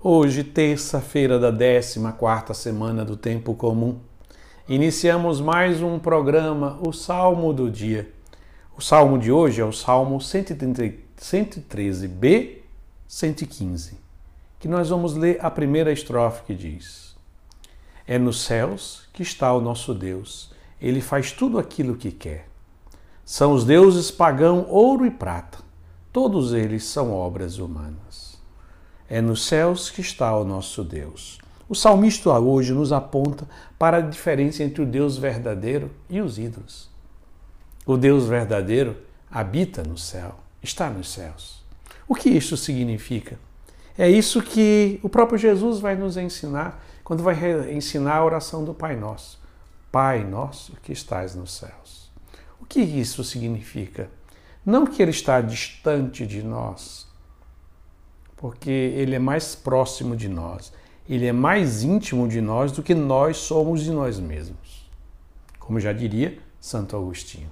Hoje, 0.00 0.44
terça-feira 0.44 1.40
da 1.40 1.50
14 1.50 2.54
semana 2.54 3.04
do 3.04 3.16
tempo 3.16 3.52
comum, 3.52 3.98
iniciamos 4.68 5.40
mais 5.40 5.82
um 5.82 5.98
programa, 5.98 6.78
o 6.86 6.92
Salmo 6.92 7.52
do 7.52 7.68
dia. 7.68 8.08
O 8.76 8.80
salmo 8.80 9.18
de 9.18 9.32
hoje 9.32 9.60
é 9.60 9.64
o 9.64 9.72
Salmo 9.72 10.18
113b, 10.18 12.58
115, 13.08 13.98
que 14.60 14.68
nós 14.68 14.88
vamos 14.88 15.16
ler 15.16 15.44
a 15.44 15.50
primeira 15.50 15.90
estrofe 15.90 16.44
que 16.44 16.54
diz: 16.54 17.16
É 18.06 18.20
nos 18.20 18.42
céus 18.42 19.08
que 19.12 19.24
está 19.24 19.52
o 19.52 19.60
nosso 19.60 19.92
Deus, 19.92 20.52
ele 20.80 21.00
faz 21.00 21.32
tudo 21.32 21.58
aquilo 21.58 21.96
que 21.96 22.12
quer. 22.12 22.48
São 23.24 23.52
os 23.52 23.64
deuses 23.64 24.12
pagão 24.12 24.64
ouro 24.68 25.04
e 25.04 25.10
prata, 25.10 25.58
todos 26.12 26.52
eles 26.52 26.84
são 26.84 27.12
obras 27.12 27.58
humanas. 27.58 28.27
É 29.08 29.20
nos 29.20 29.46
céus 29.46 29.90
que 29.90 30.00
está 30.00 30.36
o 30.36 30.44
nosso 30.44 30.84
Deus. 30.84 31.38
O 31.68 31.74
salmista 31.74 32.30
hoje 32.38 32.72
nos 32.72 32.92
aponta 32.92 33.48
para 33.78 33.98
a 33.98 34.00
diferença 34.00 34.62
entre 34.62 34.82
o 34.82 34.86
Deus 34.86 35.16
verdadeiro 35.18 35.90
e 36.08 36.20
os 36.20 36.38
ídolos. 36.38 36.88
O 37.86 37.96
Deus 37.96 38.26
verdadeiro 38.26 38.96
habita 39.30 39.82
no 39.82 39.96
céu, 39.96 40.38
está 40.62 40.90
nos 40.90 41.10
céus. 41.10 41.62
O 42.06 42.14
que 42.14 42.28
isso 42.28 42.56
significa? 42.56 43.38
É 43.96 44.08
isso 44.08 44.42
que 44.42 45.00
o 45.02 45.08
próprio 45.08 45.38
Jesus 45.38 45.80
vai 45.80 45.96
nos 45.96 46.16
ensinar 46.16 46.84
quando 47.02 47.22
vai 47.22 47.34
ensinar 47.72 48.16
a 48.16 48.24
oração 48.24 48.64
do 48.64 48.72
Pai 48.72 48.94
Nosso. 48.94 49.38
Pai 49.90 50.22
nosso 50.22 50.74
que 50.82 50.92
estás 50.92 51.34
nos 51.34 51.52
céus. 51.52 52.10
O 52.60 52.66
que 52.66 52.80
isso 52.80 53.24
significa? 53.24 54.10
Não 54.64 54.86
que 54.86 55.00
ele 55.00 55.10
está 55.10 55.40
distante 55.40 56.26
de 56.26 56.42
nós, 56.42 57.07
porque 58.38 58.70
ele 58.70 59.14
é 59.14 59.18
mais 59.18 59.54
próximo 59.54 60.16
de 60.16 60.28
nós, 60.28 60.72
ele 61.08 61.26
é 61.26 61.32
mais 61.32 61.82
íntimo 61.82 62.26
de 62.28 62.40
nós 62.40 62.72
do 62.72 62.82
que 62.82 62.94
nós 62.94 63.36
somos 63.36 63.82
de 63.82 63.90
nós 63.90 64.18
mesmos. 64.18 64.88
Como 65.58 65.80
já 65.80 65.92
diria 65.92 66.38
Santo 66.60 66.96
Agostinho. 66.96 67.50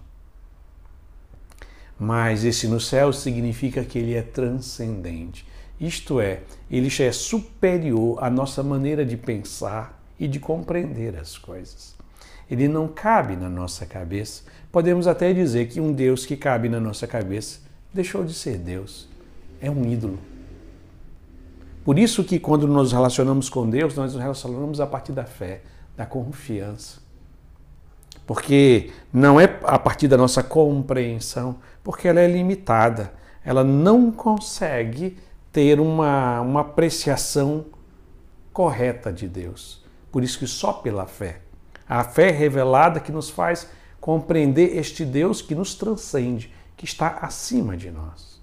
Mas 1.99 2.45
esse 2.45 2.69
no 2.69 2.79
céu 2.79 3.13
significa 3.13 3.85
que 3.85 3.99
ele 3.99 4.15
é 4.15 4.23
transcendente. 4.23 5.47
Isto 5.81 6.21
é, 6.21 6.43
ele 6.71 6.89
já 6.89 7.05
é 7.05 7.13
superior 7.13 8.23
à 8.23 8.31
nossa 8.31 8.63
maneira 8.63 9.05
de 9.05 9.17
pensar 9.17 10.03
e 10.21 10.29
de 10.29 10.39
compreender 10.39 11.17
as 11.17 11.37
coisas. 11.37 11.97
Ele 12.51 12.69
não 12.69 12.87
cabe 12.87 13.35
na 13.35 13.49
nossa 13.49 13.85
cabeça. 13.85 14.43
Podemos 14.71 15.07
até 15.07 15.33
dizer 15.33 15.69
que 15.69 15.81
um 15.81 15.93
Deus 15.93 16.25
que 16.25 16.37
cabe 16.37 16.69
na 16.69 16.79
nossa 16.79 17.07
cabeça 17.07 17.61
deixou 17.93 18.25
de 18.25 18.35
ser 18.35 18.59
Deus. 18.59 19.09
É 19.61 19.71
um 19.71 19.85
ídolo. 19.85 20.36
Por 21.87 22.01
isso 22.01 22.25
que 22.25 22.41
quando 22.41 22.67
nos 22.67 22.91
relacionamos 22.91 23.49
com 23.49 23.71
Deus, 23.71 23.95
nós 23.95 24.13
nos 24.13 24.21
relacionamos 24.21 24.81
a 24.81 24.89
partir 24.89 25.13
da 25.13 25.23
fé, 25.23 25.63
da 25.97 26.05
confiança. 26.05 26.99
Porque 28.27 28.91
não 29.13 29.41
é 29.41 29.45
a 29.63 29.79
partir 29.79 30.09
da 30.09 30.17
nossa 30.17 30.43
compreensão, 30.43 31.59
porque 31.85 32.09
ela 32.09 32.19
é 32.19 32.27
limitada. 32.27 33.13
Ela 33.45 33.63
não 33.63 34.11
consegue 34.11 35.17
ter 35.53 35.79
uma, 35.79 36.41
uma 36.41 36.63
apreciação 36.63 37.67
correta 38.53 39.13
de 39.13 39.29
Deus. 39.29 39.85
Por 40.11 40.25
isso 40.25 40.41
que 40.41 40.47
só 40.49 40.73
pela 40.73 41.07
fé. 41.07 41.39
A 41.89 42.03
fé 42.03 42.33
revelada 42.33 42.99
que 42.99 43.13
nos 43.13 43.31
faz 43.31 43.71
compreender 44.01 44.77
este 44.77 45.05
Deus 45.05 45.41
que 45.41 45.55
nos 45.55 45.77
transcende, 45.77 46.53
que 46.77 46.85
está 46.85 47.19
acima 47.23 47.77
de 47.77 47.93
nós. 47.93 48.37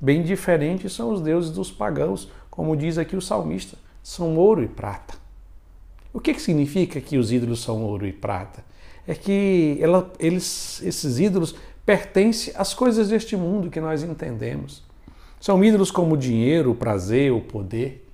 Bem 0.00 0.22
diferentes 0.22 0.92
são 0.92 1.12
os 1.12 1.20
deuses 1.22 1.50
dos 1.50 1.70
pagãos, 1.70 2.30
como 2.54 2.76
diz 2.76 2.98
aqui 2.98 3.16
o 3.16 3.20
salmista, 3.20 3.76
são 4.00 4.36
ouro 4.36 4.62
e 4.62 4.68
prata. 4.68 5.14
O 6.12 6.20
que, 6.20 6.32
que 6.32 6.40
significa 6.40 7.00
que 7.00 7.18
os 7.18 7.32
ídolos 7.32 7.60
são 7.60 7.82
ouro 7.82 8.06
e 8.06 8.12
prata? 8.12 8.64
É 9.08 9.12
que 9.12 9.76
ela, 9.80 10.12
eles, 10.20 10.80
esses 10.82 11.18
ídolos 11.18 11.56
pertencem 11.84 12.54
às 12.56 12.72
coisas 12.72 13.08
deste 13.08 13.36
mundo 13.36 13.70
que 13.70 13.80
nós 13.80 14.04
entendemos. 14.04 14.84
São 15.40 15.64
ídolos 15.64 15.90
como 15.90 16.14
o 16.14 16.16
dinheiro, 16.16 16.70
o 16.70 16.76
prazer, 16.76 17.32
o 17.32 17.40
poder. 17.40 18.08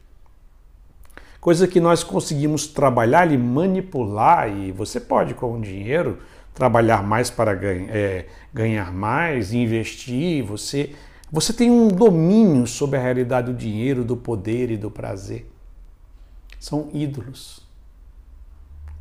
Coisa 1.39 1.69
que 1.69 1.78
nós 1.78 2.03
conseguimos 2.03 2.67
trabalhar 2.67 3.31
e 3.31 3.37
manipular, 3.37 4.51
e 4.51 4.72
você 4.72 4.99
pode, 4.99 5.34
com 5.34 5.59
o 5.59 5.61
dinheiro, 5.61 6.19
trabalhar 6.55 7.03
mais 7.03 7.28
para 7.28 7.53
ganhar, 7.53 7.95
é, 7.95 8.27
ganhar 8.55 8.91
mais, 8.91 9.53
investir, 9.53 10.43
você 10.43 10.95
você 11.33 11.53
tem 11.53 11.71
um 11.71 11.87
domínio 11.87 12.67
sobre 12.67 12.99
a 12.99 13.03
realidade 13.03 13.53
do 13.53 13.57
dinheiro, 13.57 14.05
do 14.05 14.17
poder 14.17 14.69
e 14.71 14.77
do 14.77 14.91
prazer. 14.91 15.49
São 16.59 16.91
ídolos. 16.93 17.65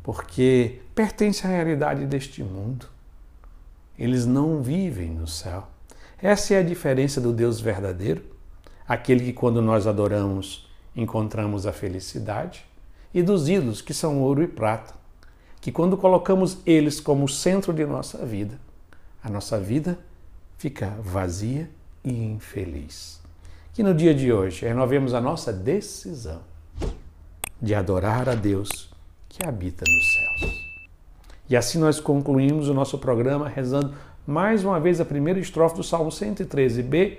Porque 0.00 0.80
pertencem 0.94 1.50
à 1.50 1.54
realidade 1.54 2.06
deste 2.06 2.44
mundo. 2.44 2.86
Eles 3.98 4.26
não 4.26 4.62
vivem 4.62 5.10
no 5.10 5.26
céu. 5.26 5.68
Essa 6.22 6.54
é 6.54 6.58
a 6.58 6.62
diferença 6.62 7.20
do 7.20 7.32
Deus 7.32 7.60
verdadeiro, 7.60 8.22
aquele 8.86 9.24
que, 9.24 9.32
quando 9.32 9.60
nós 9.60 9.86
adoramos, 9.86 10.70
encontramos 10.94 11.66
a 11.66 11.72
felicidade, 11.72 12.64
e 13.12 13.22
dos 13.22 13.48
ídolos, 13.48 13.82
que 13.82 13.92
são 13.92 14.20
ouro 14.20 14.42
e 14.42 14.46
prata, 14.46 14.94
que, 15.60 15.72
quando 15.72 15.96
colocamos 15.96 16.58
eles 16.64 17.00
como 17.00 17.28
centro 17.28 17.72
de 17.72 17.84
nossa 17.84 18.24
vida, 18.24 18.58
a 19.22 19.28
nossa 19.28 19.58
vida 19.58 19.98
fica 20.56 20.90
vazia 21.02 21.68
e 22.04 22.12
infeliz. 22.12 23.20
Que 23.72 23.82
no 23.82 23.94
dia 23.94 24.14
de 24.14 24.32
hoje 24.32 24.66
renovemos 24.66 25.14
a 25.14 25.20
nossa 25.20 25.52
decisão 25.52 26.40
de 27.60 27.74
adorar 27.74 28.28
a 28.28 28.34
Deus 28.34 28.90
que 29.28 29.46
habita 29.46 29.84
nos 29.86 30.12
céus. 30.12 30.70
E 31.48 31.56
assim 31.56 31.78
nós 31.78 32.00
concluímos 32.00 32.68
o 32.68 32.74
nosso 32.74 32.98
programa 32.98 33.48
rezando 33.48 33.94
mais 34.26 34.64
uma 34.64 34.78
vez 34.78 35.00
a 35.00 35.04
primeira 35.04 35.40
estrofe 35.40 35.76
do 35.76 35.82
Salmo 35.82 36.10
113b, 36.10 37.18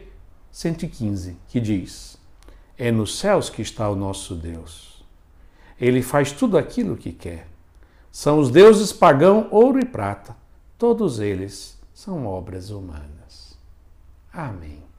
115, 0.52 1.38
que 1.48 1.60
diz: 1.60 2.18
É 2.78 2.92
nos 2.92 3.18
céus 3.18 3.50
que 3.50 3.62
está 3.62 3.90
o 3.90 3.96
nosso 3.96 4.36
Deus. 4.36 5.04
Ele 5.80 6.02
faz 6.02 6.32
tudo 6.32 6.58
aquilo 6.58 6.96
que 6.96 7.12
quer. 7.12 7.48
São 8.12 8.40
os 8.40 8.52
deuses 8.52 8.94
pagão, 8.94 9.48
ouro 9.52 9.80
e 9.80 9.86
prata. 9.86 10.36
Todos 10.78 11.20
eles 11.20 11.80
são 11.94 12.26
obras 12.26 12.70
humanas. 12.70 13.21
Amém. 14.34 14.91